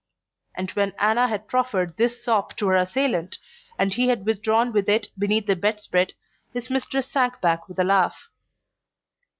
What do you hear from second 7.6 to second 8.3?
with a laugh.